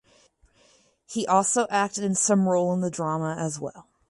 He 1.05 1.27
also 1.27 1.67
acted 1.69 2.03
in 2.05 2.15
some 2.15 2.49
role 2.49 2.73
in 2.73 2.81
the 2.81 2.89
drama 2.89 3.35
as 3.37 3.59
well. 3.59 3.87